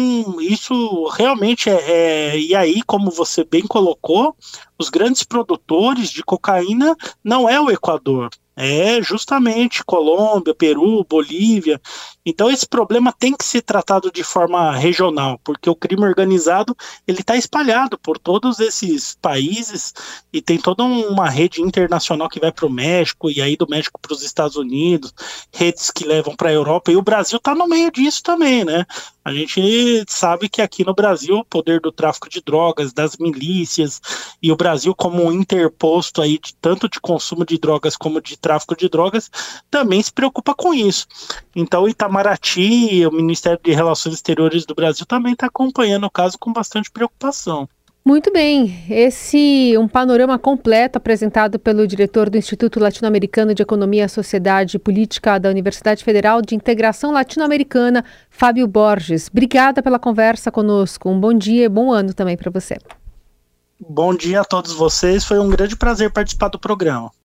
isso 0.40 1.06
realmente 1.16 1.70
é, 1.70 2.32
é. 2.32 2.38
E 2.38 2.54
aí, 2.54 2.82
como 2.82 3.10
você 3.10 3.44
bem 3.44 3.62
colocou, 3.62 4.36
os 4.78 4.88
grandes 4.88 5.22
produtores 5.22 6.10
de 6.10 6.24
cocaína 6.24 6.96
não 7.22 7.48
é 7.48 7.60
o 7.60 7.70
Equador, 7.70 8.30
é 8.56 9.02
justamente 9.02 9.84
Colômbia, 9.84 10.54
Peru, 10.54 11.04
Bolívia. 11.04 11.80
Então 12.24 12.50
esse 12.50 12.66
problema 12.66 13.12
tem 13.12 13.36
que 13.36 13.44
ser 13.44 13.60
tratado 13.60 14.10
de 14.10 14.24
forma 14.24 14.74
regional, 14.74 15.38
porque 15.44 15.68
o 15.68 15.76
crime 15.76 16.04
organizado 16.04 16.74
ele 17.06 17.20
está 17.20 17.36
espalhado 17.36 17.98
por 17.98 18.18
todos 18.18 18.58
esses 18.58 18.95
países 19.20 19.92
e 20.32 20.40
tem 20.40 20.58
toda 20.58 20.82
uma 20.82 21.28
rede 21.28 21.60
internacional 21.60 22.28
que 22.28 22.40
vai 22.40 22.52
para 22.52 22.66
o 22.66 22.70
México 22.70 23.30
e 23.30 23.40
aí 23.40 23.56
do 23.56 23.66
México 23.68 24.00
para 24.00 24.12
os 24.12 24.22
Estados 24.22 24.56
Unidos, 24.56 25.12
redes 25.52 25.90
que 25.90 26.04
levam 26.04 26.34
para 26.34 26.48
a 26.48 26.52
Europa 26.52 26.90
e 26.90 26.96
o 26.96 27.02
Brasil 27.02 27.38
está 27.38 27.54
no 27.54 27.68
meio 27.68 27.90
disso 27.90 28.22
também, 28.22 28.64
né? 28.64 28.84
A 29.24 29.32
gente 29.32 30.04
sabe 30.06 30.48
que 30.48 30.62
aqui 30.62 30.84
no 30.84 30.94
Brasil 30.94 31.38
o 31.38 31.44
poder 31.44 31.80
do 31.80 31.90
tráfico 31.90 32.28
de 32.28 32.40
drogas, 32.40 32.92
das 32.92 33.16
milícias 33.16 34.00
e 34.40 34.52
o 34.52 34.56
Brasil 34.56 34.94
como 34.94 35.24
um 35.24 35.32
interposto 35.32 36.22
aí 36.22 36.38
de, 36.38 36.54
tanto 36.54 36.88
de 36.88 37.00
consumo 37.00 37.44
de 37.44 37.58
drogas 37.58 37.96
como 37.96 38.20
de 38.20 38.36
tráfico 38.36 38.76
de 38.76 38.88
drogas 38.88 39.28
também 39.68 40.00
se 40.00 40.12
preocupa 40.12 40.54
com 40.54 40.72
isso. 40.72 41.08
Então 41.56 41.88
Itamaraty, 41.88 43.04
o 43.04 43.10
Ministério 43.10 43.58
de 43.62 43.72
Relações 43.72 44.14
Exteriores 44.14 44.64
do 44.64 44.76
Brasil 44.76 45.04
também 45.04 45.32
está 45.32 45.46
acompanhando 45.46 46.04
o 46.04 46.10
caso 46.10 46.38
com 46.38 46.52
bastante 46.52 46.88
preocupação. 46.90 47.68
Muito 48.06 48.32
bem, 48.32 48.84
esse 48.88 49.76
um 49.76 49.88
panorama 49.88 50.38
completo 50.38 50.96
apresentado 50.96 51.58
pelo 51.58 51.88
diretor 51.88 52.30
do 52.30 52.38
Instituto 52.38 52.78
Latino-Americano 52.78 53.52
de 53.52 53.64
Economia, 53.64 54.08
Sociedade 54.08 54.76
e 54.76 54.78
Política 54.78 55.40
da 55.40 55.50
Universidade 55.50 56.04
Federal 56.04 56.40
de 56.40 56.54
Integração 56.54 57.10
Latino-Americana, 57.10 58.04
Fábio 58.30 58.68
Borges. 58.68 59.26
Obrigada 59.28 59.82
pela 59.82 59.98
conversa 59.98 60.52
conosco. 60.52 61.10
Um 61.10 61.18
bom 61.18 61.34
dia 61.34 61.64
e 61.64 61.68
bom 61.68 61.90
ano 61.90 62.14
também 62.14 62.36
para 62.36 62.48
você. 62.48 62.78
Bom 63.80 64.14
dia 64.14 64.42
a 64.42 64.44
todos 64.44 64.72
vocês. 64.72 65.24
Foi 65.24 65.40
um 65.40 65.48
grande 65.48 65.74
prazer 65.74 66.12
participar 66.12 66.46
do 66.46 66.60
programa. 66.60 67.10